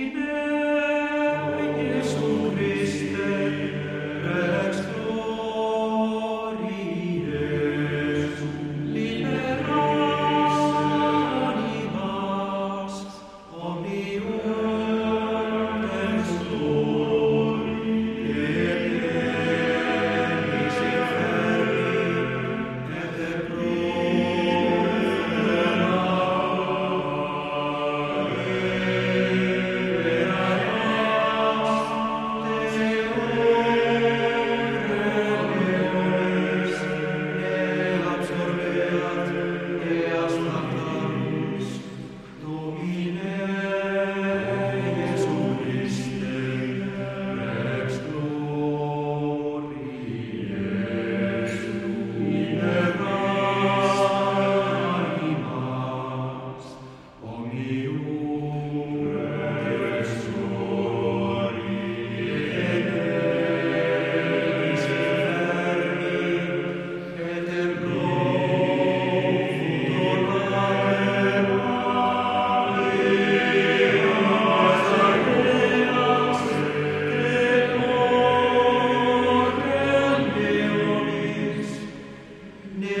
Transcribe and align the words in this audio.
Amen. 0.00 0.39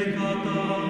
Sin 0.00 0.89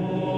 Lord. 0.00 0.37